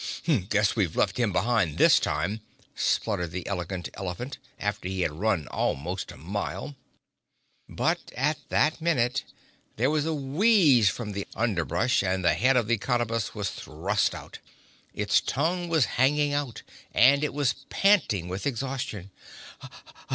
[0.49, 2.41] "Guess we've left him behind this time,"
[2.73, 6.75] spluttered the Elegant Elephant, after he had run almost a mile.
[7.69, 9.23] But at that minute
[9.75, 14.15] there was a wheeze from the underbrush and the head of the Cottabus was thrust
[14.15, 14.39] out.
[14.91, 19.11] Its tongue was hanging out and it was panting with exhaustion.